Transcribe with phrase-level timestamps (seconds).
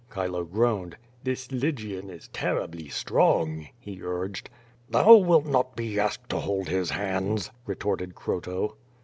[0.11, 0.97] Chilo groaned.
[1.23, 4.49] "This Lygian is terribly strong," he urged.
[4.89, 8.77] "Thou wilt not be asked to hold his hands," retorted Croto.